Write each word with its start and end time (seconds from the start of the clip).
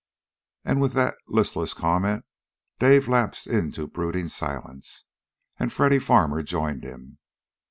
And 0.65 0.81
with 0.81 0.93
that 0.93 1.15
listless 1.27 1.75
comment 1.75 2.25
Dave 2.79 3.07
lapsed 3.07 3.45
into 3.45 3.85
brooding 3.85 4.29
silence, 4.29 5.05
and 5.59 5.71
Freddy 5.71 5.99
Farmer 5.99 6.41
joined 6.41 6.83
him. 6.83 7.19